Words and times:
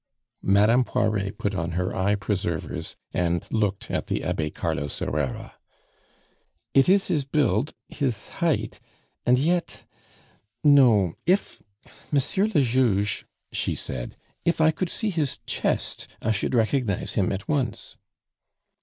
Madame 0.41 0.83
Poiret 0.83 1.37
put 1.37 1.53
on 1.53 1.73
her 1.73 1.95
"eye 1.95 2.15
preservers," 2.15 2.95
and 3.13 3.45
looked 3.51 3.91
at 3.91 4.07
the 4.07 4.23
Abbe 4.23 4.49
Carlos 4.49 4.97
Herrera. 4.97 5.59
"It 6.73 6.89
is 6.89 7.05
his 7.05 7.23
build, 7.23 7.75
his 7.87 8.27
height; 8.41 8.79
and 9.27 9.37
yet 9.37 9.85
no 10.63 11.13
if 11.27 11.61
Monsieur 12.11 12.45
le 12.47 12.61
Juge," 12.61 13.27
she 13.51 13.75
said, 13.75 14.17
"if 14.43 14.59
I 14.59 14.71
could 14.71 14.89
see 14.89 15.11
his 15.11 15.37
chest 15.45 16.07
I 16.19 16.31
should 16.31 16.55
recognize 16.55 17.13
him 17.13 17.31
at 17.31 17.47
once." 17.47 17.95